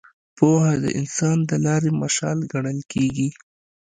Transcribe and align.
پوهه 0.37 0.73
د 0.83 0.85
انسان 0.99 1.37
د 1.49 1.51
لارې 1.65 1.91
مشال 2.01 2.37
ګڼل 2.53 2.79
کېږي. 2.91 3.29